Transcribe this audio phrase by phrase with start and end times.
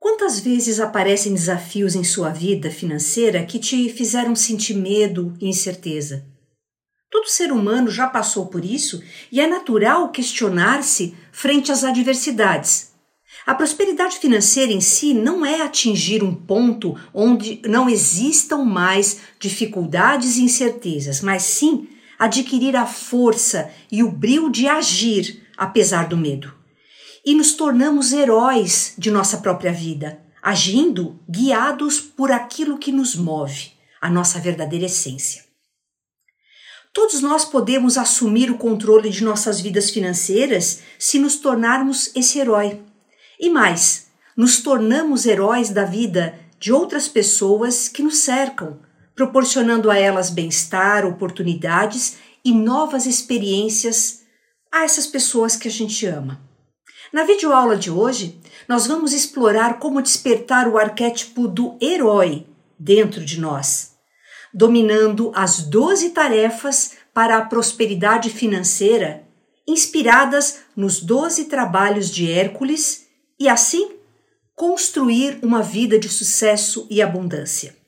[0.00, 6.24] Quantas vezes aparecem desafios em sua vida financeira que te fizeram sentir medo e incerteza?
[7.10, 12.92] Todo ser humano já passou por isso e é natural questionar-se frente às adversidades.
[13.46, 20.38] A prosperidade financeira em si não é atingir um ponto onde não existam mais dificuldades
[20.38, 21.86] e incertezas, mas sim
[22.18, 26.59] adquirir a força e o brilho de agir apesar do medo
[27.24, 33.72] e nos tornamos heróis de nossa própria vida, agindo guiados por aquilo que nos move,
[34.00, 35.44] a nossa verdadeira essência.
[36.92, 42.80] Todos nós podemos assumir o controle de nossas vidas financeiras se nos tornarmos esse herói.
[43.38, 48.80] E mais, nos tornamos heróis da vida de outras pessoas que nos cercam,
[49.14, 54.22] proporcionando a elas bem-estar, oportunidades e novas experiências
[54.72, 56.49] a essas pessoas que a gente ama.
[57.12, 62.46] Na videoaula de hoje, nós vamos explorar como despertar o arquétipo do herói
[62.78, 63.96] dentro de nós,
[64.54, 69.28] dominando as 12 tarefas para a prosperidade financeira
[69.66, 73.06] inspiradas nos 12 trabalhos de Hércules
[73.38, 73.92] e assim
[74.54, 77.79] construir uma vida de sucesso e abundância.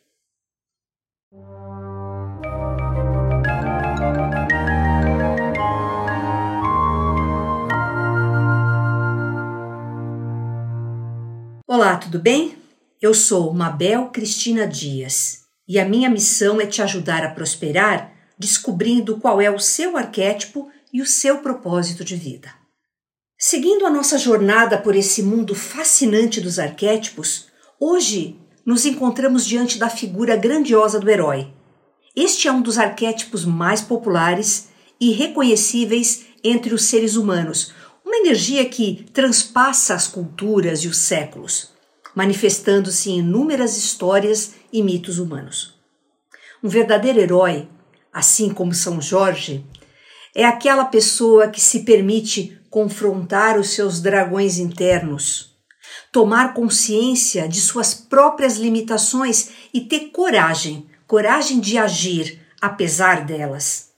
[11.92, 12.56] Olá, tudo bem?
[13.02, 19.18] Eu sou Mabel Cristina Dias e a minha missão é te ajudar a prosperar descobrindo
[19.18, 22.48] qual é o seu arquétipo e o seu propósito de vida.
[23.36, 27.48] Seguindo a nossa jornada por esse mundo fascinante dos arquétipos,
[27.78, 31.52] hoje nos encontramos diante da figura grandiosa do herói.
[32.16, 38.64] Este é um dos arquétipos mais populares e reconhecíveis entre os seres humanos, uma energia
[38.64, 41.71] que transpassa as culturas e os séculos,
[42.14, 45.74] manifestando-se em inúmeras histórias e mitos humanos.
[46.62, 47.68] Um verdadeiro herói,
[48.12, 49.66] assim como São Jorge,
[50.34, 55.56] é aquela pessoa que se permite confrontar os seus dragões internos,
[56.10, 63.90] tomar consciência de suas próprias limitações e ter coragem, coragem de agir apesar delas,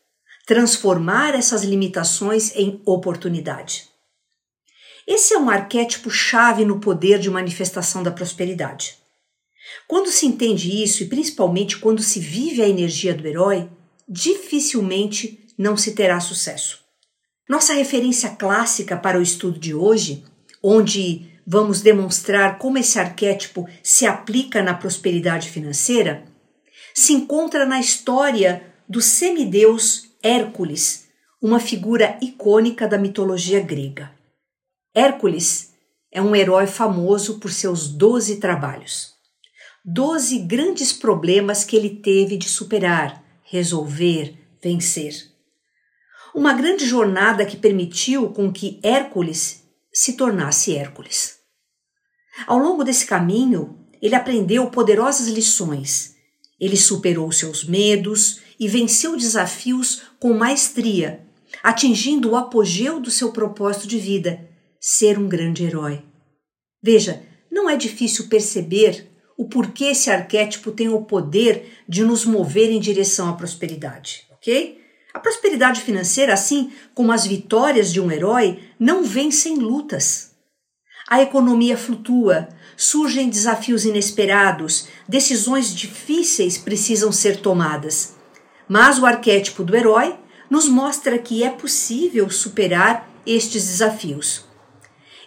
[0.47, 3.94] transformar essas limitações em oportunidade.
[5.07, 8.97] Esse é um arquétipo chave no poder de manifestação da prosperidade.
[9.87, 13.69] Quando se entende isso, e principalmente quando se vive a energia do herói,
[14.09, 16.81] dificilmente não se terá sucesso.
[17.49, 20.25] Nossa referência clássica para o estudo de hoje,
[20.63, 26.25] onde vamos demonstrar como esse arquétipo se aplica na prosperidade financeira,
[26.95, 31.09] se encontra na história do semideus Hércules,
[31.43, 34.11] uma figura icônica da mitologia grega.
[34.95, 35.73] Hércules
[36.13, 39.13] é um herói famoso por seus doze trabalhos.
[39.85, 45.13] Doze grandes problemas que ele teve de superar, resolver, vencer.
[46.33, 51.39] Uma grande jornada que permitiu com que Hércules se tornasse Hércules.
[52.47, 56.15] Ao longo desse caminho, ele aprendeu poderosas lições.
[56.61, 61.27] Ele superou seus medos e venceu desafios com maestria,
[61.65, 64.54] atingindo o apogeu do seu propósito de vida,
[64.87, 66.03] ser um grande herói.
[66.83, 72.71] Veja, não é difícil perceber o porquê esse arquétipo tem o poder de nos mover
[72.71, 74.79] em direção à prosperidade, ok?
[75.15, 80.33] A prosperidade financeira, assim como as vitórias de um herói, não vem sem lutas.
[81.09, 82.47] A economia flutua,
[82.77, 88.17] surgem desafios inesperados, decisões difíceis precisam ser tomadas.
[88.69, 90.15] Mas o arquétipo do herói
[90.51, 94.44] nos mostra que é possível superar estes desafios.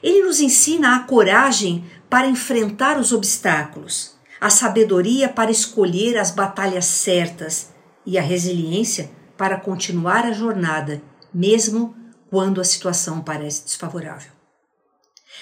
[0.02, 6.86] Ele nos ensina a coragem para enfrentar os obstáculos, a sabedoria para escolher as batalhas
[6.86, 7.72] certas
[8.06, 11.02] e a resiliência para continuar a jornada,
[11.34, 11.96] mesmo
[12.30, 14.32] quando a situação parece desfavorável.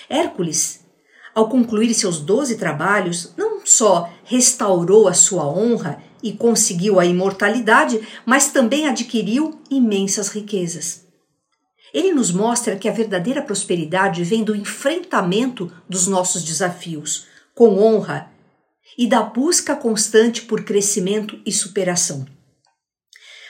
[0.09, 0.85] Hércules,
[1.33, 7.99] ao concluir seus doze trabalhos, não só restaurou a sua honra e conseguiu a imortalidade,
[8.25, 11.04] mas também adquiriu imensas riquezas.
[11.93, 18.29] Ele nos mostra que a verdadeira prosperidade vem do enfrentamento dos nossos desafios, com honra,
[18.97, 22.26] e da busca constante por crescimento e superação.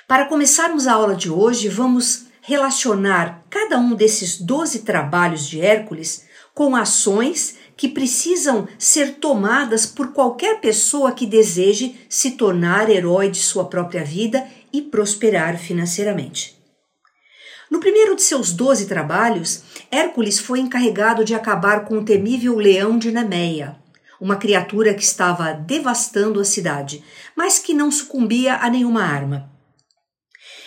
[0.07, 6.25] Para começarmos a aula de hoje, vamos relacionar cada um desses 12 trabalhos de Hércules
[6.53, 13.39] com ações que precisam ser tomadas por qualquer pessoa que deseje se tornar herói de
[13.39, 16.54] sua própria vida e prosperar financeiramente.
[17.75, 19.61] No primeiro de seus doze trabalhos,
[19.91, 23.75] Hércules foi encarregado de acabar com o temível leão de Nemeia,
[24.19, 27.03] uma criatura que estava devastando a cidade,
[27.35, 29.51] mas que não sucumbia a nenhuma arma.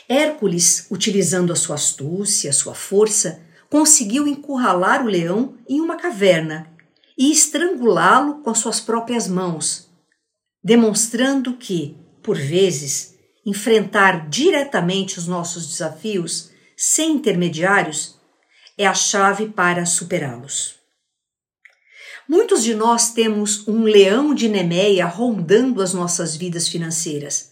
[0.06, 3.40] Hércules, utilizando a sua astúcia, sua força,
[3.70, 6.70] conseguiu encurralar o leão em uma caverna
[7.16, 9.88] e estrangulá-lo com suas próprias mãos,
[10.62, 13.14] demonstrando que, por vezes,
[13.46, 16.50] enfrentar diretamente os nossos desafios
[16.80, 18.14] sem intermediários
[18.78, 20.76] é a chave para superá-los.
[22.28, 27.50] Muitos de nós temos um leão de Nemeia rondando as nossas vidas financeiras,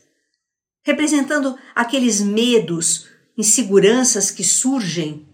[0.84, 5.26] representando aqueles medos, inseguranças que surgem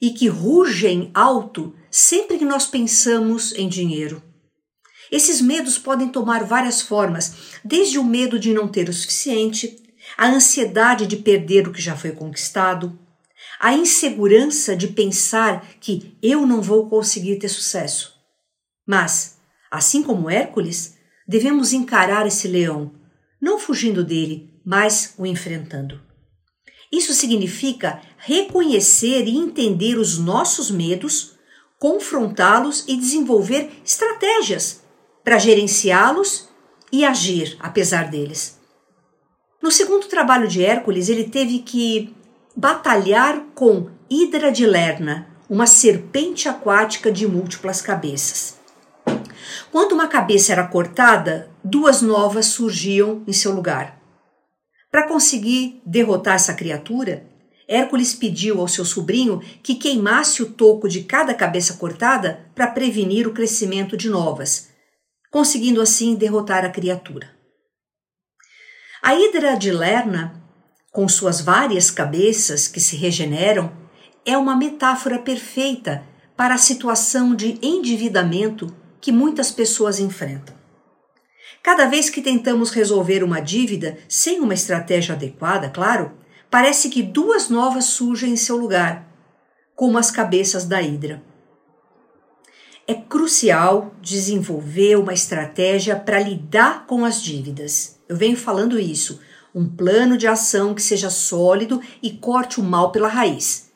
[0.00, 4.22] e que rugem alto sempre que nós pensamos em dinheiro.
[5.10, 9.82] Esses medos podem tomar várias formas, desde o medo de não ter o suficiente,
[10.16, 12.96] a ansiedade de perder o que já foi conquistado,
[13.60, 18.14] a insegurança de pensar que eu não vou conseguir ter sucesso.
[18.86, 19.38] Mas,
[19.70, 22.92] assim como Hércules, devemos encarar esse leão,
[23.40, 26.00] não fugindo dele, mas o enfrentando.
[26.92, 31.34] Isso significa reconhecer e entender os nossos medos,
[31.78, 34.82] confrontá-los e desenvolver estratégias
[35.24, 36.48] para gerenciá-los
[36.92, 38.58] e agir apesar deles.
[39.62, 42.14] No segundo trabalho de Hércules, ele teve que
[42.56, 48.56] batalhar com Hidra de Lerna, uma serpente aquática de múltiplas cabeças.
[49.70, 54.00] Quando uma cabeça era cortada, duas novas surgiam em seu lugar.
[54.90, 57.26] Para conseguir derrotar essa criatura,
[57.68, 63.28] Hércules pediu ao seu sobrinho que queimasse o toco de cada cabeça cortada para prevenir
[63.28, 64.70] o crescimento de novas,
[65.30, 67.28] conseguindo assim derrotar a criatura.
[69.02, 70.45] A Hidra de Lerna,
[70.96, 73.70] com suas várias cabeças que se regeneram,
[74.24, 76.02] é uma metáfora perfeita
[76.34, 80.56] para a situação de endividamento que muitas pessoas enfrentam.
[81.62, 86.12] Cada vez que tentamos resolver uma dívida sem uma estratégia adequada, claro,
[86.50, 89.06] parece que duas novas surgem em seu lugar,
[89.74, 91.22] como as cabeças da Hidra.
[92.86, 98.00] É crucial desenvolver uma estratégia para lidar com as dívidas.
[98.08, 99.20] Eu venho falando isso,
[99.56, 103.72] um plano de ação que seja sólido e corte o mal pela raiz.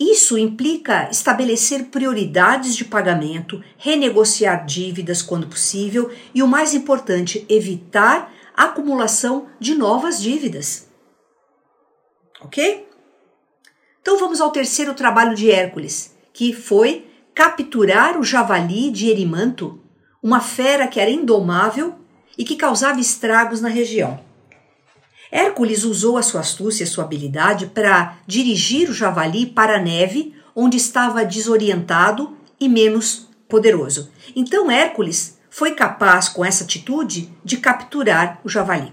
[0.00, 8.32] Isso implica estabelecer prioridades de pagamento, renegociar dívidas quando possível e, o mais importante, evitar
[8.56, 10.88] a acumulação de novas dívidas.
[12.40, 12.88] Ok?
[14.00, 19.78] Então vamos ao terceiro trabalho de Hércules, que foi capturar o javali de Erimanto,
[20.22, 21.96] uma fera que era indomável
[22.36, 24.31] e que causava estragos na região.
[25.32, 30.34] Hércules usou a sua astúcia e sua habilidade para dirigir o javali para a neve,
[30.54, 34.10] onde estava desorientado e menos poderoso.
[34.36, 38.92] Então Hércules foi capaz, com essa atitude, de capturar o javali.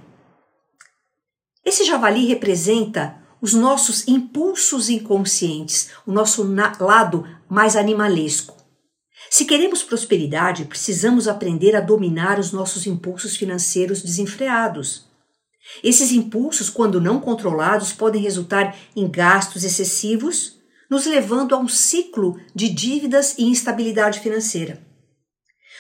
[1.66, 6.44] Esse javali representa os nossos impulsos inconscientes, o nosso
[6.80, 8.56] lado mais animalesco.
[9.30, 15.09] Se queremos prosperidade, precisamos aprender a dominar os nossos impulsos financeiros desenfreados.
[15.84, 20.58] Esses impulsos, quando não controlados, podem resultar em gastos excessivos,
[20.90, 24.82] nos levando a um ciclo de dívidas e instabilidade financeira.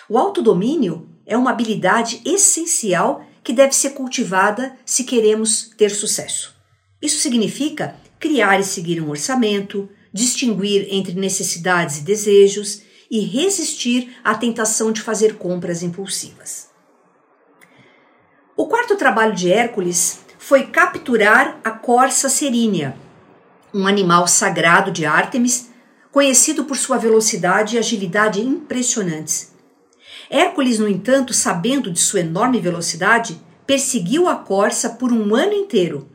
[0.07, 6.55] O autodomínio é uma habilidade essencial que deve ser cultivada se queremos ter sucesso.
[7.01, 14.35] Isso significa criar e seguir um orçamento, distinguir entre necessidades e desejos e resistir à
[14.35, 16.68] tentação de fazer compras impulsivas.
[18.59, 22.93] O quarto trabalho de Hércules foi capturar a corça serínea,
[23.73, 25.69] um animal sagrado de Ártemis,
[26.11, 29.53] conhecido por sua velocidade e agilidade impressionantes.
[30.29, 36.09] Hércules, no entanto, sabendo de sua enorme velocidade, perseguiu a corça por um ano inteiro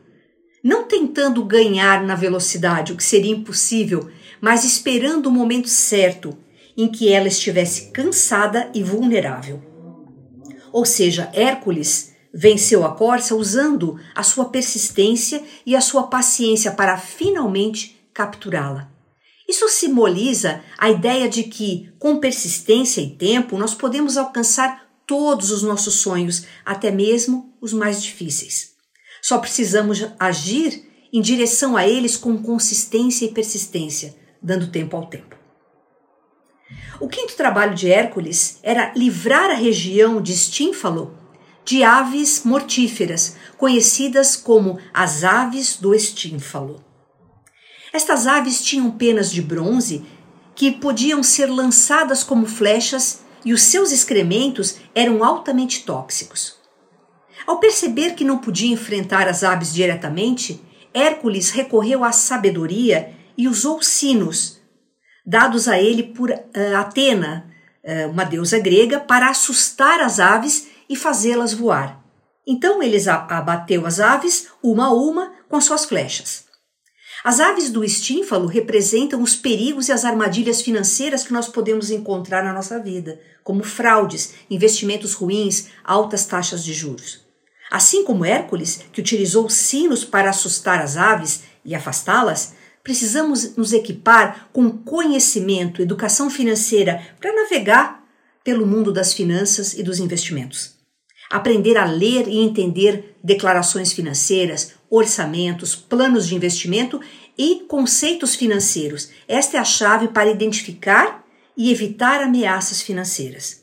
[0.63, 4.07] não tentando ganhar na velocidade, o que seria impossível,
[4.39, 6.37] mas esperando o momento certo
[6.77, 9.63] em que ela estivesse cansada e vulnerável.
[10.71, 16.97] Ou seja, Hércules venceu a corça usando a sua persistência e a sua paciência para
[16.97, 18.91] finalmente capturá-la.
[19.47, 25.63] Isso simboliza a ideia de que, com persistência e tempo, nós podemos alcançar todos os
[25.63, 28.71] nossos sonhos, até mesmo os mais difíceis.
[29.21, 35.37] Só precisamos agir em direção a eles com consistência e persistência, dando tempo ao tempo.
[36.99, 41.24] O quinto trabalho de Hércules era livrar a região de Estínfalo
[41.65, 46.83] de aves mortíferas, conhecidas como as aves do Estínfalo.
[47.91, 50.05] Estas aves tinham penas de bronze
[50.53, 56.55] que podiam ser lançadas como flechas e os seus excrementos eram altamente tóxicos.
[57.47, 60.61] Ao perceber que não podia enfrentar as aves diretamente,
[60.93, 64.61] Hércules recorreu à sabedoria e usou sinos,
[65.25, 67.51] dados a ele por uh, Atena,
[67.83, 72.03] uh, uma deusa grega, para assustar as aves e fazê-las voar.
[72.47, 76.45] Então eles abateu as aves, uma a uma, com suas flechas.
[77.23, 82.43] As aves do estínfalo representam os perigos e as armadilhas financeiras que nós podemos encontrar
[82.43, 87.25] na nossa vida, como fraudes, investimentos ruins, altas taxas de juros.
[87.71, 94.49] Assim como Hércules, que utilizou sinos para assustar as aves e afastá-las, precisamos nos equipar
[94.53, 98.03] com conhecimento, educação financeira para navegar
[98.43, 100.74] pelo mundo das finanças e dos investimentos.
[101.29, 107.01] Aprender a ler e entender declarações financeiras, orçamentos, planos de investimento
[107.37, 109.09] e conceitos financeiros.
[109.27, 111.23] Esta é a chave para identificar
[111.57, 113.61] e evitar ameaças financeiras.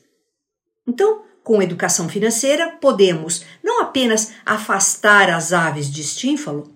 [0.87, 6.73] Então, com educação financeira, podemos não apenas afastar as aves de estínfalo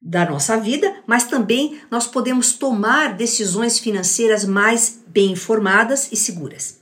[0.00, 6.81] da nossa vida, mas também nós podemos tomar decisões financeiras mais bem informadas e seguras.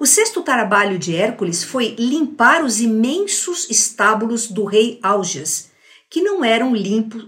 [0.00, 5.70] O sexto trabalho de Hércules foi limpar os imensos estábulos do rei Augeas,
[6.08, 7.26] que não eram limpos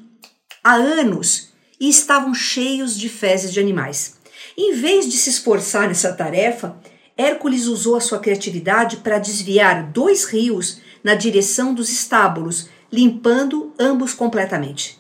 [0.62, 1.48] há anos
[1.80, 4.18] e estavam cheios de fezes de animais.
[4.56, 6.76] Em vez de se esforçar nessa tarefa,
[7.16, 14.14] Hércules usou a sua criatividade para desviar dois rios na direção dos estábulos, limpando ambos
[14.14, 14.96] completamente.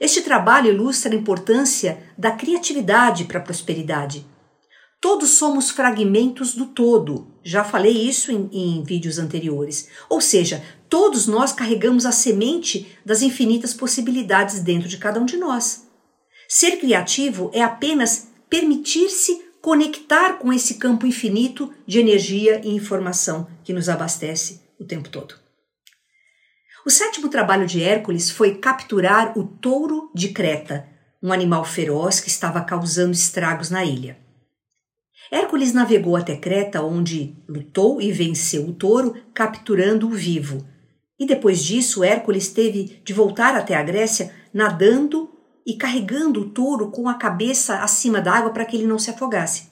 [0.00, 4.26] Este trabalho ilustra a importância da criatividade para a prosperidade.
[5.00, 7.26] Todos somos fragmentos do todo.
[7.42, 9.88] Já falei isso em, em, vídeos anteriores.
[10.10, 15.38] Ou seja, todos nós carregamos a semente das infinitas possibilidades dentro de cada um de
[15.38, 15.86] nós.
[16.46, 23.72] Ser criativo é apenas permitir-se conectar com esse campo infinito de energia e informação que
[23.72, 25.34] nos abastece o tempo todo.
[26.84, 30.88] O sétimo trabalho de Hércules foi capturar o touro de Creta,
[31.22, 34.18] um animal feroz que estava causando estragos na ilha.
[35.30, 40.66] Hércules navegou até Creta, onde lutou e venceu o touro, capturando-o vivo.
[41.18, 45.30] E depois disso, Hércules teve de voltar até a Grécia nadando
[45.64, 49.70] e carregando o touro com a cabeça acima d'água para que ele não se afogasse.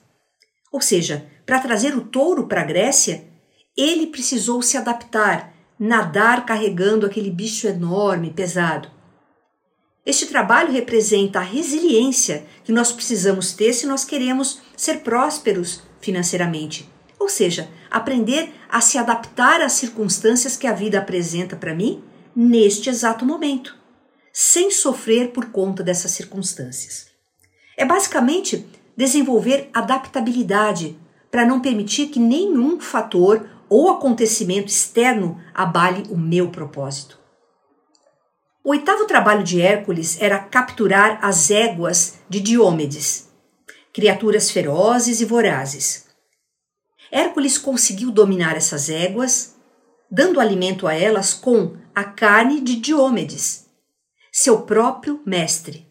[0.71, 3.27] Ou seja, para trazer o touro para a Grécia,
[3.75, 8.89] ele precisou se adaptar, nadar carregando aquele bicho enorme, pesado.
[10.09, 16.89] Este trabalho representa a resiliência que nós precisamos ter se nós queremos ser prósperos financeiramente.
[17.19, 22.03] Ou seja, aprender a se adaptar às circunstâncias que a vida apresenta para mim
[22.35, 23.77] neste exato momento,
[24.33, 27.05] sem sofrer por conta dessas circunstâncias.
[27.77, 28.65] É basicamente
[28.97, 30.97] desenvolver adaptabilidade
[31.29, 37.18] para não permitir que nenhum fator ou acontecimento externo abale o meu propósito.
[38.61, 43.29] O oitavo trabalho de Hércules era capturar as éguas de Diômedes,
[43.93, 46.07] criaturas ferozes e vorazes.
[47.09, 49.55] Hércules conseguiu dominar essas éguas,
[50.11, 53.65] dando alimento a elas com a carne de Diômedes,
[54.31, 55.87] seu próprio mestre.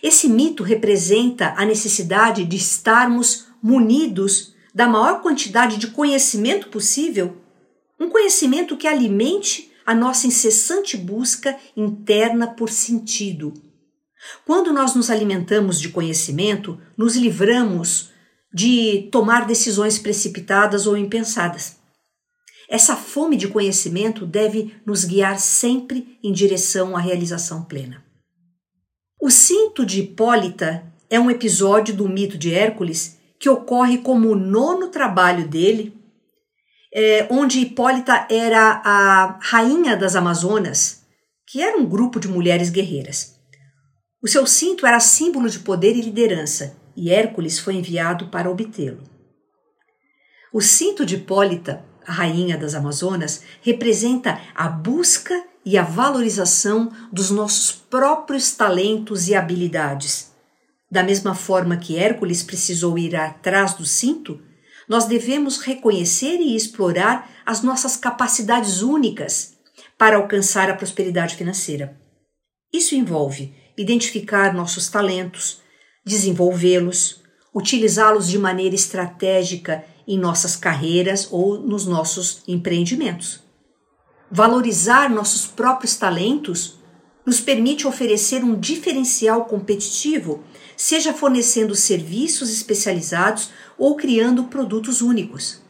[0.00, 7.36] Esse mito representa a necessidade de estarmos munidos da maior quantidade de conhecimento possível,
[7.98, 13.52] um conhecimento que alimente a nossa incessante busca interna por sentido.
[14.46, 18.10] Quando nós nos alimentamos de conhecimento, nos livramos
[18.52, 21.76] de tomar decisões precipitadas ou impensadas.
[22.68, 28.02] Essa fome de conhecimento deve nos guiar sempre em direção à realização plena.
[29.20, 34.36] O cinto de Hipólita é um episódio do mito de Hércules que ocorre como o
[34.36, 35.92] nono trabalho dele
[36.94, 41.02] é, onde Hipólita era a rainha das Amazonas,
[41.44, 43.34] que era um grupo de mulheres guerreiras.
[44.22, 49.02] O seu cinto era símbolo de poder e liderança, e Hércules foi enviado para obtê-lo.
[50.52, 55.34] O cinto de Hipólita, a rainha das Amazonas, representa a busca
[55.64, 60.32] e a valorização dos nossos próprios talentos e habilidades.
[60.88, 64.40] Da mesma forma que Hércules precisou ir atrás do cinto,
[64.88, 69.54] nós devemos reconhecer e explorar as nossas capacidades únicas
[69.98, 71.98] para alcançar a prosperidade financeira.
[72.72, 75.60] Isso envolve identificar nossos talentos,
[76.04, 77.22] desenvolvê-los,
[77.54, 83.42] utilizá-los de maneira estratégica em nossas carreiras ou nos nossos empreendimentos.
[84.30, 86.78] Valorizar nossos próprios talentos
[87.24, 90.44] nos permite oferecer um diferencial competitivo
[90.76, 95.62] seja fornecendo serviços especializados ou criando produtos únicos.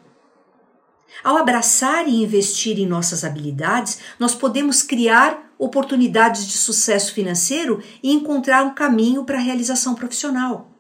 [1.23, 8.13] Ao abraçar e investir em nossas habilidades, nós podemos criar oportunidades de sucesso financeiro e
[8.13, 10.71] encontrar um caminho para a realização profissional.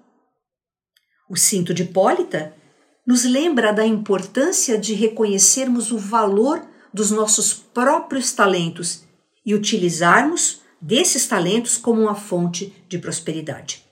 [1.28, 2.54] O cinto de Hipólita
[3.06, 9.04] nos lembra da importância de reconhecermos o valor dos nossos próprios talentos
[9.44, 13.84] e utilizarmos desses talentos como uma fonte de prosperidade.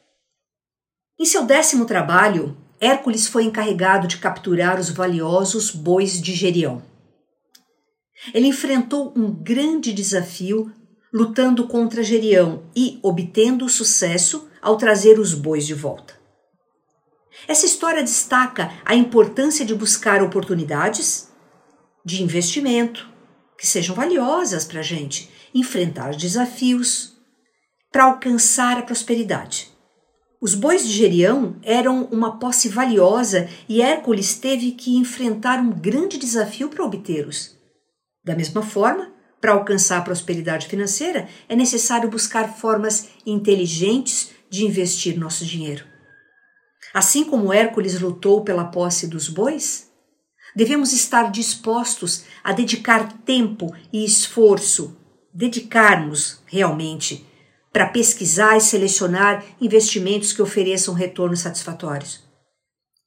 [1.19, 6.83] Em seu décimo trabalho, Hércules foi encarregado de capturar os valiosos bois de Gerião.
[8.35, 10.73] Ele enfrentou um grande desafio
[11.15, 16.21] lutando contra Gerião e obtendo sucesso ao trazer os bois de volta.
[17.47, 21.29] Essa história destaca a importância de buscar oportunidades
[22.05, 23.09] de investimento
[23.57, 27.17] que sejam valiosas para a gente, enfrentar desafios
[27.93, 29.72] para alcançar a prosperidade.
[30.43, 36.19] Os bois de Gerião eram uma posse valiosa e Hércules teve que enfrentar um grande
[36.19, 37.57] desafio para obtê-los.
[38.25, 45.17] Da mesma forma, para alcançar a prosperidade financeira, é necessário buscar formas inteligentes de investir
[45.17, 45.85] nosso dinheiro.
[46.93, 49.93] Assim como Hércules lutou pela posse dos bois,
[50.57, 54.99] devemos estar dispostos a dedicar tempo e esforço,
[55.33, 57.31] dedicarmos realmente
[57.73, 62.21] para pesquisar e selecionar investimentos que ofereçam retornos satisfatórios.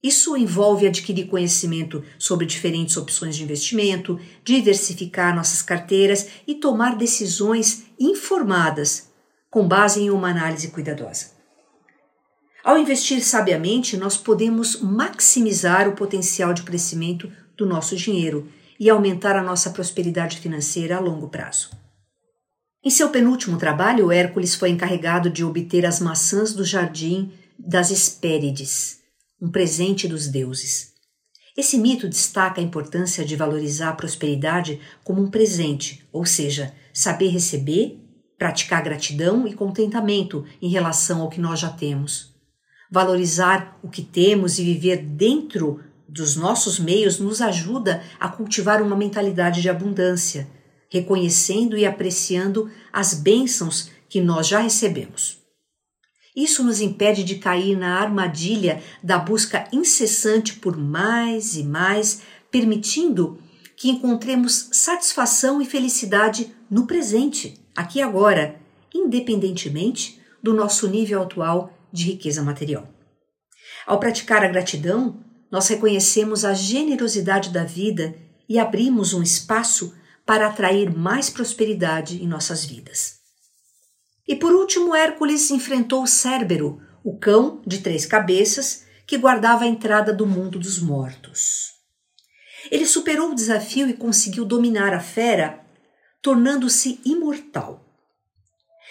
[0.04, 7.86] Isso envolve adquirir conhecimento sobre diferentes opções de investimento, diversificar nossas carteiras e tomar decisões
[8.00, 9.10] informadas
[9.50, 11.32] com base em uma análise cuidadosa.
[12.64, 18.48] Ao investir sabiamente, nós podemos maximizar o potencial de crescimento do nosso dinheiro
[18.80, 21.85] e aumentar a nossa prosperidade financeira a longo prazo.
[22.86, 29.00] Em seu penúltimo trabalho, Hércules foi encarregado de obter as maçãs do jardim das Hespérides,
[29.42, 30.94] um presente dos deuses.
[31.58, 37.30] Esse mito destaca a importância de valorizar a prosperidade como um presente, ou seja, saber
[37.30, 38.00] receber,
[38.38, 42.36] praticar gratidão e contentamento em relação ao que nós já temos.
[42.92, 48.96] Valorizar o que temos e viver dentro dos nossos meios nos ajuda a cultivar uma
[48.96, 50.48] mentalidade de abundância,
[50.90, 55.38] reconhecendo e apreciando as bênçãos que nós já recebemos.
[56.36, 62.22] Isso nos impede de cair na armadilha da busca incessante por mais e mais,
[62.52, 63.40] permitindo
[63.78, 68.60] que encontremos satisfação e felicidade no presente, aqui e agora,
[68.94, 72.88] independentemente do nosso nível atual de riqueza material.
[73.86, 75.20] Ao praticar a gratidão,
[75.52, 78.16] nós reconhecemos a generosidade da vida
[78.48, 79.94] e abrimos um espaço
[80.26, 83.20] para atrair mais prosperidade em nossas vidas.
[84.28, 90.12] E por último, Hércules enfrentou Cérbero, o cão de três cabeças que guardava a entrada
[90.12, 91.74] do mundo dos mortos.
[92.72, 95.64] Ele superou o desafio e conseguiu dominar a fera,
[96.24, 97.86] tornando-se imortal.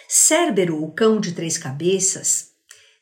[0.08, 2.52] Cérbero, o cão de três cabeças,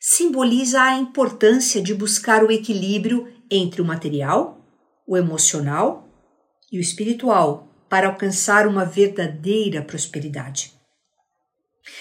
[0.01, 4.66] simboliza a importância de buscar o equilíbrio entre o material,
[5.07, 6.09] o emocional
[6.73, 10.73] e o espiritual para alcançar uma verdadeira prosperidade.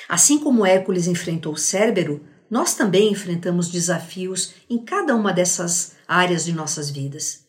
[0.08, 6.54] Assim como Hércules enfrentou Cérbero, nós também enfrentamos desafios em cada uma dessas áreas de
[6.54, 7.46] nossas vidas.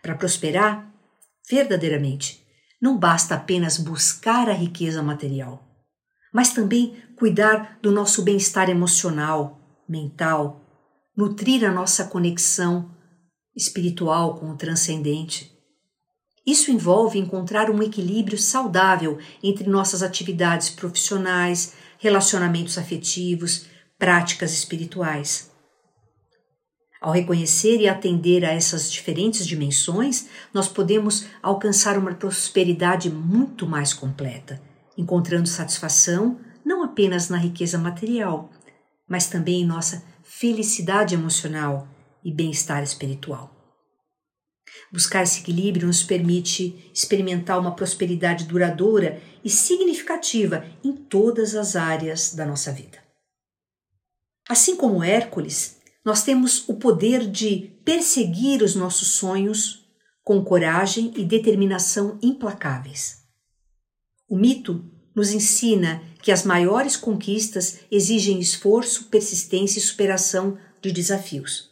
[0.00, 0.88] Para prosperar,
[1.50, 2.46] verdadeiramente,
[2.80, 5.66] não basta apenas buscar a riqueza material
[6.36, 10.60] mas também cuidar do nosso bem-estar emocional, mental,
[11.16, 12.94] nutrir a nossa conexão
[13.56, 15.55] espiritual com o transcendente.
[16.46, 23.66] Isso envolve encontrar um equilíbrio saudável entre nossas atividades profissionais, relacionamentos afetivos,
[23.98, 25.50] práticas espirituais.
[27.00, 33.92] Ao reconhecer e atender a essas diferentes dimensões, nós podemos alcançar uma prosperidade muito mais
[33.92, 34.60] completa
[34.96, 38.50] encontrando satisfação não apenas na riqueza material,
[39.06, 41.86] mas também em nossa felicidade emocional
[42.24, 43.55] e bem-estar espiritual.
[44.92, 52.34] Buscar esse equilíbrio nos permite experimentar uma prosperidade duradoura e significativa em todas as áreas
[52.34, 52.98] da nossa vida.
[54.48, 59.84] Assim como Hércules, nós temos o poder de perseguir os nossos sonhos
[60.22, 63.24] com coragem e determinação implacáveis.
[64.28, 71.70] O mito nos ensina que as maiores conquistas exigem esforço, persistência e superação de desafios.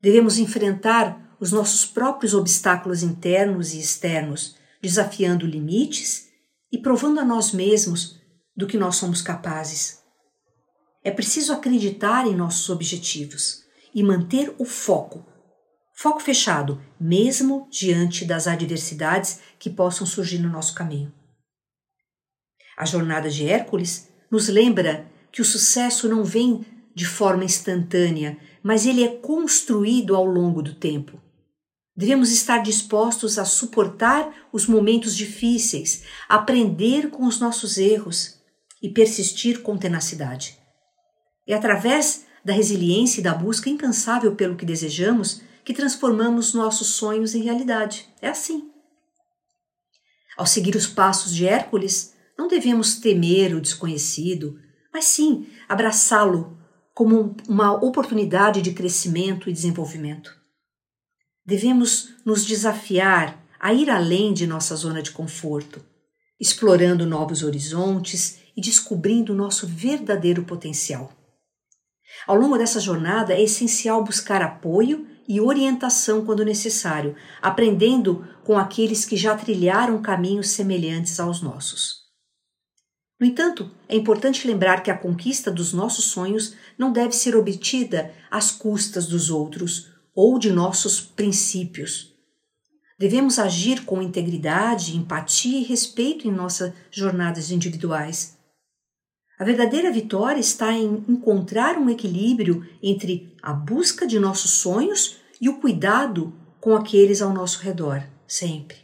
[0.00, 6.30] Devemos enfrentar os nossos próprios obstáculos internos e externos, desafiando limites
[6.72, 8.18] e provando a nós mesmos
[8.56, 10.02] do que nós somos capazes.
[11.02, 13.62] É preciso acreditar em nossos objetivos
[13.94, 15.22] e manter o foco.
[15.92, 21.12] Foco fechado, mesmo diante das adversidades que possam surgir no nosso caminho.
[22.74, 28.86] A jornada de Hércules nos lembra que o sucesso não vem de forma instantânea, mas
[28.86, 31.22] ele é construído ao longo do tempo.
[31.96, 38.40] Devemos estar dispostos a suportar os momentos difíceis, aprender com os nossos erros
[38.82, 40.58] e persistir com tenacidade.
[41.46, 47.34] É através da resiliência e da busca incansável pelo que desejamos que transformamos nossos sonhos
[47.34, 48.08] em realidade.
[48.20, 48.70] É assim.
[50.36, 54.58] Ao seguir os passos de Hércules, não devemos temer o desconhecido,
[54.92, 56.58] mas sim abraçá-lo
[56.92, 60.43] como uma oportunidade de crescimento e desenvolvimento.
[61.46, 65.84] Devemos nos desafiar a ir além de nossa zona de conforto,
[66.40, 71.12] explorando novos horizontes e descobrindo nosso verdadeiro potencial.
[72.26, 79.04] Ao longo dessa jornada é essencial buscar apoio e orientação quando necessário, aprendendo com aqueles
[79.04, 82.04] que já trilharam caminhos semelhantes aos nossos.
[83.20, 88.12] No entanto, é importante lembrar que a conquista dos nossos sonhos não deve ser obtida
[88.30, 92.14] às custas dos outros ou de nossos princípios.
[92.98, 98.38] Devemos agir com integridade, empatia e respeito em nossas jornadas individuais.
[99.36, 105.48] A verdadeira vitória está em encontrar um equilíbrio entre a busca de nossos sonhos e
[105.48, 108.78] o cuidado com aqueles ao nosso redor, sempre.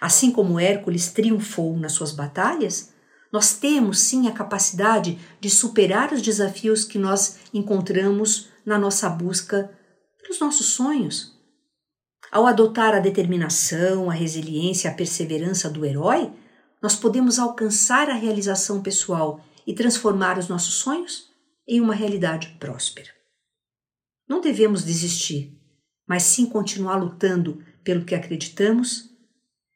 [0.00, 2.92] Assim como Hércules triunfou nas suas batalhas,
[3.32, 9.70] nós temos sim a capacidade de superar os desafios que nós encontramos na nossa busca
[10.20, 11.36] pelos nossos sonhos.
[12.30, 16.30] Ao adotar a determinação, a resiliência, a perseverança do herói,
[16.82, 21.30] nós podemos alcançar a realização pessoal e transformar os nossos sonhos
[21.66, 23.10] em uma realidade próspera.
[24.28, 25.58] Não devemos desistir,
[26.06, 29.10] mas sim continuar lutando pelo que acreditamos,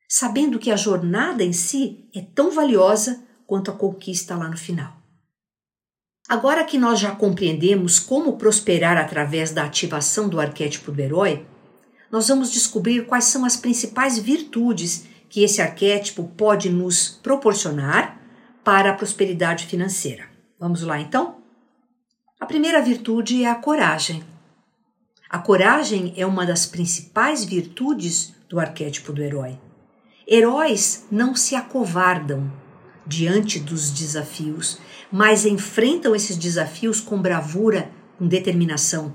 [0.09, 5.02] sabendo que a jornada em si é tão valiosa quanto a conquista lá no final.
[6.33, 11.45] Agora que nós já compreendemos como prosperar através da ativação do arquétipo do herói,
[12.11, 18.19] nós vamos descobrir quais são as principais virtudes que esse arquétipo pode nos proporcionar
[18.65, 20.25] para a prosperidade financeira.
[20.59, 21.37] Vamos lá então?
[22.41, 24.25] A primeira virtude é a coragem.
[25.29, 29.61] A coragem é uma das principais virtudes do arquétipo do herói.
[30.27, 32.51] Heróis não se acovardam,
[33.07, 34.79] diante dos desafios,
[35.11, 39.15] mas enfrentam esses desafios com bravura, com determinação.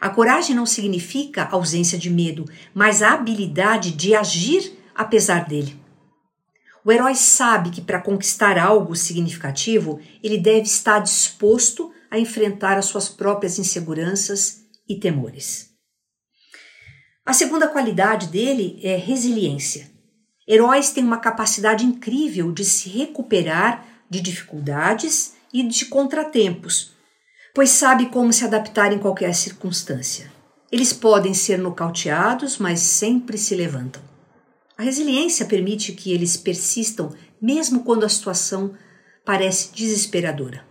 [0.00, 5.80] A coragem não significa ausência de medo, mas a habilidade de agir apesar dele.
[6.84, 12.86] O herói sabe que para conquistar algo significativo, ele deve estar disposto a enfrentar as
[12.86, 15.70] suas próprias inseguranças e temores.
[17.26, 19.90] A segunda qualidade dele é resiliência.
[20.48, 26.92] Heróis têm uma capacidade incrível de se recuperar de dificuldades e de contratempos,
[27.54, 30.32] pois sabe como se adaptar em qualquer circunstância.
[30.72, 34.00] Eles podem ser nocauteados, mas sempre se levantam.
[34.76, 38.74] A resiliência permite que eles persistam mesmo quando a situação
[39.24, 40.64] parece desesperadora.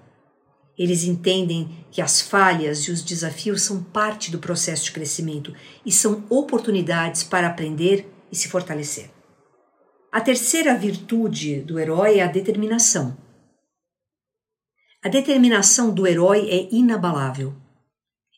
[0.77, 5.53] Eles entendem que as falhas e os desafios são parte do processo de crescimento
[5.85, 9.16] e são oportunidades para aprender e se fortalecer.
[10.11, 13.17] A terceira virtude do herói é a determinação.
[15.03, 17.53] A determinação do herói é inabalável.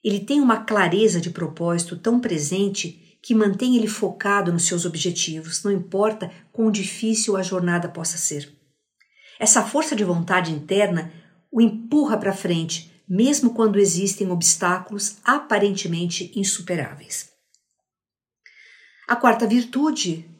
[0.03, 5.63] Ele tem uma clareza de propósito tão presente que mantém ele focado nos seus objetivos,
[5.63, 8.51] não importa quão difícil a jornada possa ser.
[9.39, 11.13] Essa força de vontade interna
[11.51, 17.29] o empurra para frente, mesmo quando existem obstáculos aparentemente insuperáveis.
[19.07, 20.38] A quarta virtude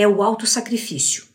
[0.00, 1.26] é o autossacrifício.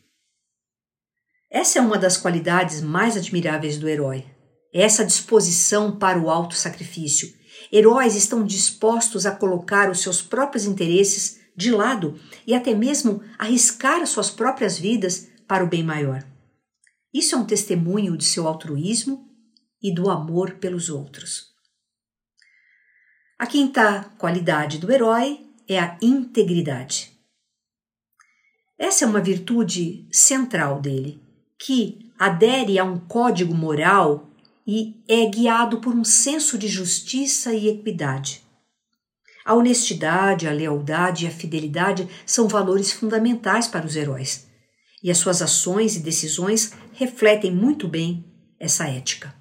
[1.52, 4.26] Essa é uma das qualidades mais admiráveis do herói.
[4.74, 7.34] Essa disposição para o autossacrifício.
[7.70, 14.08] Heróis estão dispostos a colocar os seus próprios interesses de lado e até mesmo arriscar
[14.08, 16.26] suas próprias vidas para o bem maior.
[17.14, 19.30] Isso é um testemunho de seu altruísmo
[19.82, 21.54] e do amor pelos outros.
[23.38, 27.13] A quinta qualidade do herói é a integridade.
[28.84, 31.18] Essa é uma virtude central dele,
[31.58, 34.30] que adere a um código moral
[34.68, 38.44] e é guiado por um senso de justiça e equidade.
[39.46, 44.48] A honestidade, a lealdade e a fidelidade são valores fundamentais para os heróis,
[45.02, 48.26] e as suas ações e decisões refletem muito bem
[48.60, 49.34] essa ética.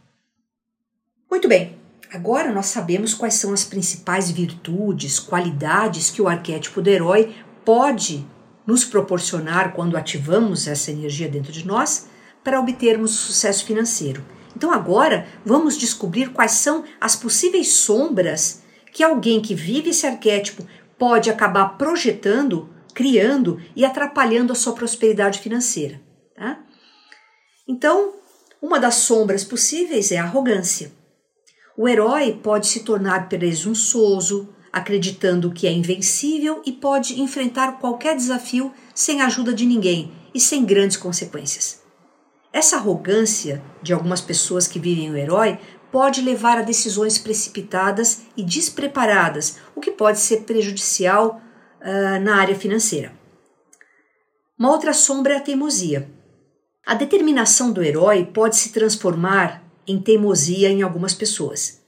[1.28, 1.76] Muito bem,
[2.12, 8.24] agora nós sabemos quais são as principais virtudes, qualidades que o arquétipo do herói pode
[8.66, 12.08] nos proporcionar quando ativamos essa energia dentro de nós
[12.42, 14.24] para obtermos sucesso financeiro.
[14.56, 20.66] Então agora vamos descobrir quais são as possíveis sombras que alguém que vive esse arquétipo
[20.98, 26.00] pode acabar projetando, criando e atrapalhando a sua prosperidade financeira.
[26.36, 26.60] Tá?
[27.66, 28.14] Então,
[28.60, 30.92] uma das sombras possíveis é a arrogância.
[31.76, 38.72] O herói pode se tornar presunçoso, acreditando que é invencível e pode enfrentar qualquer desafio
[38.94, 41.82] sem a ajuda de ninguém e sem grandes consequências.
[42.52, 45.58] Essa arrogância de algumas pessoas que vivem o herói
[45.90, 51.40] pode levar a decisões precipitadas e despreparadas, o que pode ser prejudicial
[51.80, 53.12] uh, na área financeira.
[54.58, 56.10] Uma outra sombra é a teimosia.
[56.86, 61.81] A determinação do herói pode se transformar em teimosia em algumas pessoas.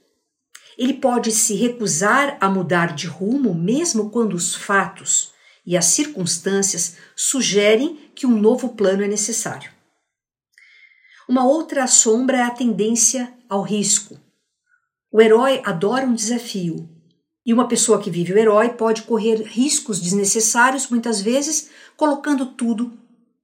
[0.77, 5.33] Ele pode se recusar a mudar de rumo mesmo quando os fatos
[5.65, 9.71] e as circunstâncias sugerem que um novo plano é necessário.
[11.27, 14.19] Uma outra sombra é a tendência ao risco.
[15.11, 16.87] O herói adora um desafio,
[17.45, 22.93] e uma pessoa que vive o herói pode correr riscos desnecessários, muitas vezes colocando tudo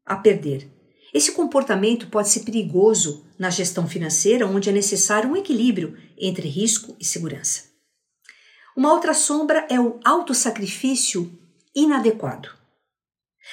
[0.06, 0.70] a perder.
[1.14, 6.96] Esse comportamento pode ser perigoso na gestão financeira, onde é necessário um equilíbrio entre risco
[7.00, 7.64] e segurança.
[8.78, 11.36] Uma outra sombra é o autossacrifício
[11.76, 12.50] inadequado.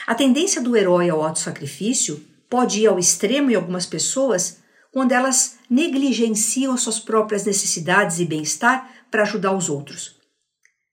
[0.07, 4.59] A tendência do herói ao autossacrifício pode ir ao extremo em algumas pessoas
[4.93, 10.19] quando elas negligenciam suas próprias necessidades e bem-estar para ajudar os outros.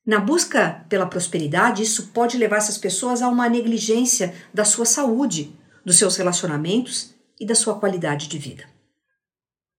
[0.07, 5.53] Na busca pela prosperidade, isso pode levar essas pessoas a uma negligência da sua saúde,
[5.83, 8.74] dos seus relacionamentos e da sua qualidade de vida.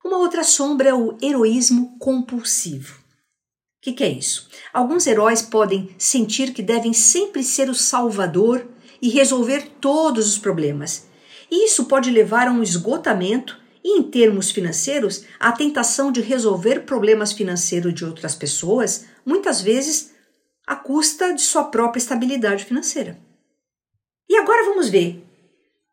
[0.06, 2.94] Uma outra sombra é o heroísmo compulsivo.
[2.94, 3.00] O
[3.82, 4.48] que, que é isso?
[4.72, 8.68] Alguns heróis podem sentir que devem sempre ser o salvador
[9.02, 11.08] e resolver todos os problemas,
[11.50, 17.32] isso pode levar a um esgotamento e, em termos financeiros, a tentação de resolver problemas
[17.32, 20.12] financeiros de outras pessoas, muitas vezes
[20.64, 23.18] à custa de sua própria estabilidade financeira.
[24.28, 25.24] E agora vamos ver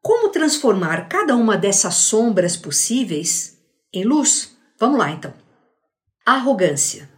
[0.03, 3.52] como transformar cada uma dessas sombras possíveis
[3.93, 4.57] em luz.
[4.79, 5.33] Vamos lá então.
[6.25, 7.09] arrogância.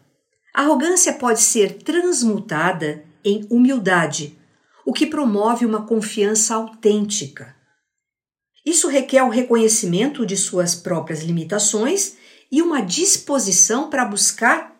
[0.53, 4.37] Arrogância pode ser transmutada em humildade,
[4.85, 7.55] o que promove uma confiança autêntica.
[8.65, 12.15] Isso requer o reconhecimento de suas próprias limitações
[12.51, 14.73] e uma disposição para buscar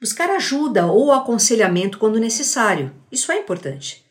[0.00, 2.94] buscar ajuda ou aconselhamento quando necessário.
[3.10, 4.05] Isso é importante.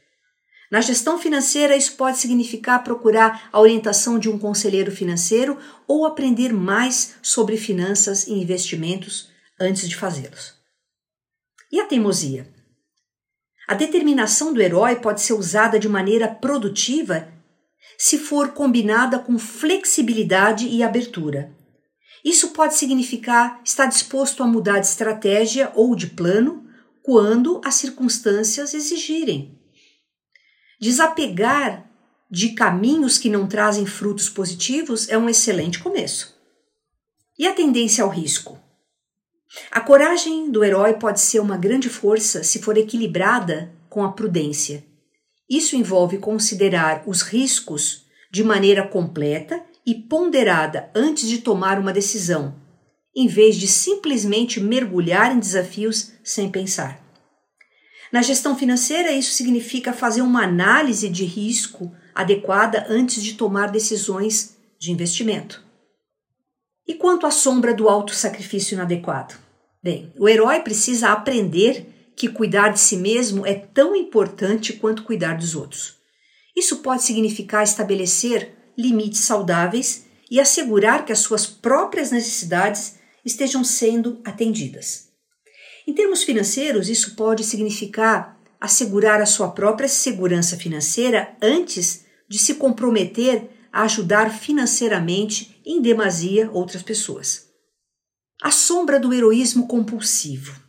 [0.75, 5.57] Na gestão financeira, isso pode significar procurar a orientação de um conselheiro financeiro
[5.87, 10.53] ou aprender mais sobre finanças e investimentos antes de fazê-los.
[11.71, 12.53] E a teimosia?
[13.65, 17.29] A determinação do herói pode ser usada de maneira produtiva
[17.97, 21.55] se for combinada com flexibilidade e abertura.
[22.21, 26.67] Isso pode significar estar disposto a mudar de estratégia ou de plano
[27.01, 29.63] quando as circunstâncias exigirem.
[30.79, 31.89] Desapegar
[32.29, 36.35] de caminhos que não trazem frutos positivos é um excelente começo.
[37.37, 38.59] E a tendência ao risco?
[39.71, 44.83] A coragem do herói pode ser uma grande força se for equilibrada com a prudência.
[45.49, 52.55] Isso envolve considerar os riscos de maneira completa e ponderada antes de tomar uma decisão,
[53.15, 57.04] em vez de simplesmente mergulhar em desafios sem pensar.
[58.15, 64.55] Na gestão financeira, isso significa fazer uma análise de risco adequada antes de tomar decisões
[64.79, 65.61] de investimento.
[66.87, 69.35] E quanto à sombra do auto-sacrifício inadequado?
[69.83, 75.37] Bem, o herói precisa aprender que cuidar de si mesmo é tão importante quanto cuidar
[75.37, 75.95] dos outros.
[76.55, 84.21] Isso pode significar estabelecer limites saudáveis e assegurar que as suas próprias necessidades estejam sendo
[84.23, 85.04] atendidas.
[85.87, 92.55] Em termos financeiros, isso pode significar assegurar a sua própria segurança financeira antes de se
[92.55, 97.45] comprometer a ajudar financeiramente em demasia outras pessoas.
[98.41, 100.59] A sombra do heroísmo compulsivo.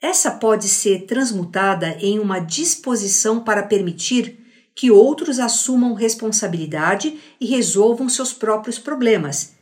[0.00, 4.38] Essa pode ser transmutada em uma disposição para permitir
[4.74, 9.52] que outros assumam responsabilidade e resolvam seus próprios problemas.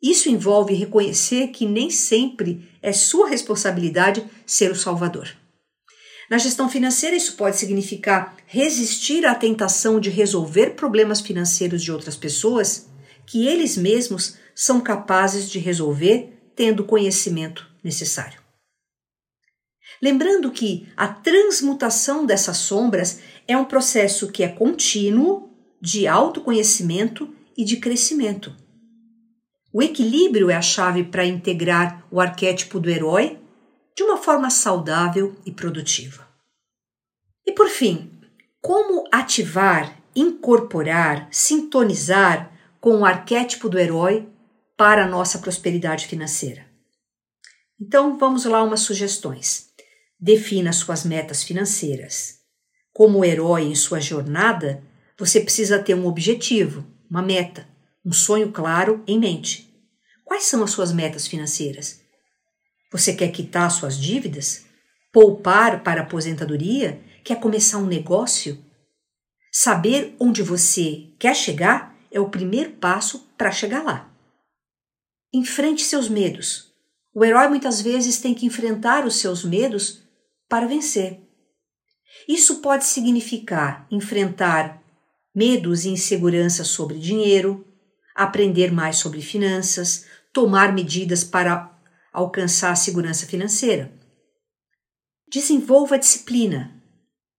[0.00, 5.28] Isso envolve reconhecer que nem sempre é sua responsabilidade ser o salvador.
[6.30, 12.16] Na gestão financeira, isso pode significar resistir à tentação de resolver problemas financeiros de outras
[12.16, 12.86] pessoas
[13.26, 18.40] que eles mesmos são capazes de resolver tendo o conhecimento necessário.
[20.02, 27.64] Lembrando que a transmutação dessas sombras é um processo que é contínuo de autoconhecimento e
[27.64, 28.54] de crescimento.
[29.72, 33.38] O equilíbrio é a chave para integrar o arquétipo do herói
[33.94, 36.26] de uma forma saudável e produtiva.
[37.46, 38.10] E por fim,
[38.60, 44.28] como ativar, incorporar, sintonizar com o arquétipo do herói
[44.76, 46.66] para a nossa prosperidade financeira?
[47.80, 49.70] Então vamos lá umas sugestões.
[50.18, 52.40] Defina suas metas financeiras.
[52.92, 54.82] Como herói em sua jornada,
[55.16, 57.69] você precisa ter um objetivo, uma meta,
[58.04, 59.68] um sonho claro em mente.
[60.24, 62.00] Quais são as suas metas financeiras?
[62.92, 64.64] Você quer quitar suas dívidas?
[65.12, 67.02] Poupar para a aposentadoria?
[67.24, 68.64] Quer começar um negócio?
[69.52, 74.10] Saber onde você quer chegar é o primeiro passo para chegar lá.
[75.32, 76.72] Enfrente seus medos.
[77.14, 80.02] O herói muitas vezes tem que enfrentar os seus medos
[80.48, 81.20] para vencer.
[82.28, 84.82] Isso pode significar enfrentar
[85.34, 87.64] medos e inseguranças sobre dinheiro,
[88.14, 91.70] aprender mais sobre finanças, tomar medidas para
[92.12, 93.92] alcançar a segurança financeira.
[95.28, 96.76] Desenvolva a disciplina.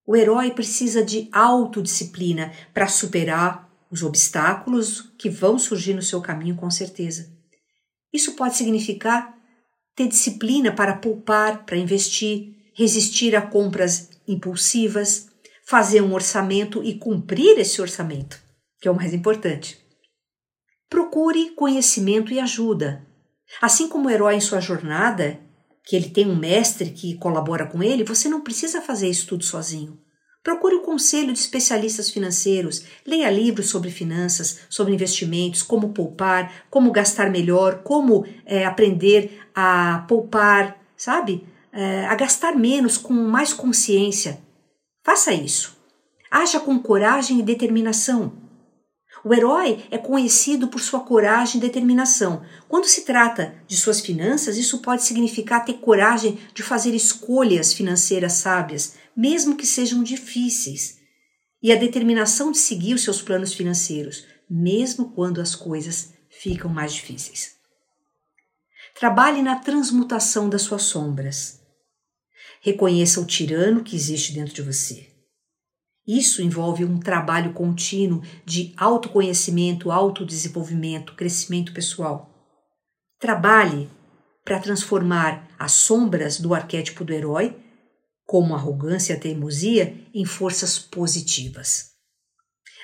[0.06, 6.56] O herói precisa de autodisciplina para superar os obstáculos que vão surgir no seu caminho,
[6.56, 7.30] com certeza.
[8.12, 9.36] Isso pode significar
[9.94, 15.28] ter disciplina para poupar, para investir, resistir a compras impulsivas,
[15.66, 18.40] fazer um orçamento e cumprir esse orçamento,
[18.80, 19.81] que é o mais importante.
[20.92, 23.04] Procure conhecimento e ajuda.
[23.60, 25.40] Assim como o herói em sua jornada,
[25.84, 29.42] que ele tem um mestre que colabora com ele, você não precisa fazer isso tudo
[29.42, 29.98] sozinho.
[30.44, 36.92] Procure o conselho de especialistas financeiros, leia livros sobre finanças, sobre investimentos, como poupar, como
[36.92, 41.46] gastar melhor, como é, aprender a poupar, sabe?
[41.72, 44.40] é, a gastar menos com mais consciência.
[45.02, 45.76] Faça isso.
[46.30, 48.41] Haja com coragem e determinação.
[49.24, 52.44] O herói é conhecido por sua coragem e determinação.
[52.68, 58.32] Quando se trata de suas finanças, isso pode significar ter coragem de fazer escolhas financeiras
[58.34, 60.98] sábias, mesmo que sejam difíceis,
[61.62, 66.92] e a determinação de seguir os seus planos financeiros, mesmo quando as coisas ficam mais
[66.92, 67.52] difíceis.
[68.98, 71.60] Trabalhe na transmutação das suas sombras.
[72.60, 75.11] Reconheça o tirano que existe dentro de você.
[76.06, 82.28] Isso envolve um trabalho contínuo de autoconhecimento, autodesenvolvimento, crescimento pessoal.
[83.20, 83.88] Trabalhe
[84.44, 87.56] para transformar as sombras do arquétipo do herói,
[88.26, 91.92] como arrogância e teimosia, em forças positivas.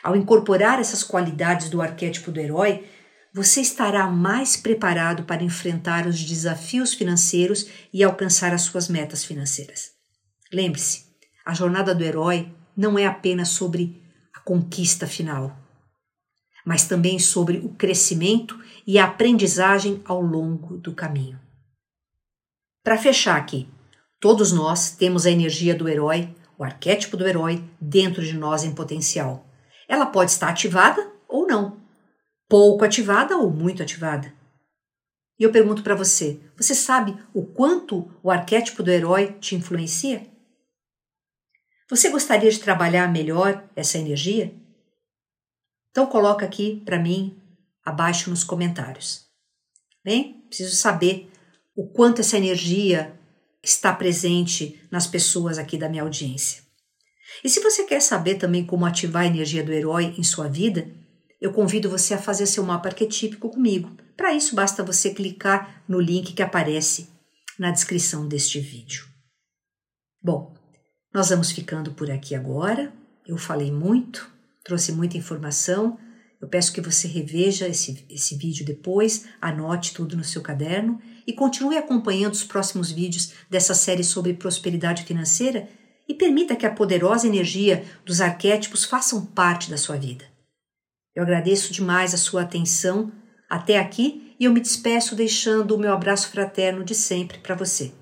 [0.02, 2.87] Ao incorporar essas qualidades do arquétipo do herói,
[3.35, 9.90] você estará mais preparado para enfrentar os desafios financeiros e alcançar as suas metas financeiras.
[10.52, 11.04] Lembre-se,
[11.44, 14.00] a jornada do herói não é apenas sobre
[14.32, 15.54] a conquista final,
[16.64, 21.40] mas também sobre o crescimento e a aprendizagem ao longo do caminho.
[22.84, 23.68] Para fechar aqui,
[24.20, 28.72] todos nós temos a energia do herói, o arquétipo do herói, dentro de nós em
[28.72, 29.44] potencial.
[29.88, 31.78] Ela pode estar ativada ou não
[32.48, 34.32] pouco ativada ou muito ativada.
[35.38, 40.26] E eu pergunto para você: você sabe o quanto o arquétipo do herói te influencia?
[41.90, 44.55] Você gostaria de trabalhar melhor essa energia?
[45.90, 47.40] Então coloca aqui para mim
[47.85, 49.27] abaixo nos comentários.
[50.05, 51.31] Bem, preciso saber
[51.74, 53.18] o quanto essa energia
[53.62, 56.62] está presente nas pessoas aqui da minha audiência.
[57.42, 60.90] E se você quer saber também como ativar a energia do herói em sua vida,
[61.40, 63.96] eu convido você a fazer seu mapa arquetípico comigo.
[64.16, 67.09] Para isso, basta você clicar no link que aparece
[67.59, 69.07] na descrição deste vídeo.
[70.20, 70.58] Bom,
[71.18, 72.92] nós vamos ficando por aqui agora.
[73.26, 74.31] Eu falei muito,
[74.62, 75.98] trouxe muita informação.
[76.40, 81.33] Eu peço que você reveja esse, esse vídeo depois, anote tudo no seu caderno e
[81.33, 85.69] continue acompanhando os próximos vídeos dessa série sobre prosperidade financeira
[86.08, 90.25] e permita que a poderosa energia dos arquétipos façam parte da sua vida.
[91.16, 93.10] Eu agradeço demais a sua atenção
[93.50, 97.92] até aqui e eu me despeço deixando o meu abraço fraterno de sempre para você.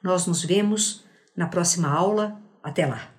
[0.00, 1.04] Nós nos vemos
[1.36, 2.40] na próxima aula.
[2.62, 3.09] Até lá!